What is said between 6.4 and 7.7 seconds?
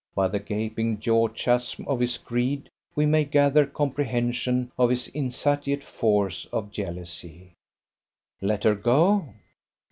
of jealousy.